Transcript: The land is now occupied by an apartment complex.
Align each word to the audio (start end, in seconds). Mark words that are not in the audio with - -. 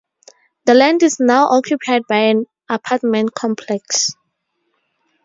The 0.65 0.73
land 0.73 1.03
is 1.03 1.19
now 1.19 1.45
occupied 1.49 2.01
by 2.09 2.17
an 2.21 2.47
apartment 2.67 3.35
complex. 3.35 4.13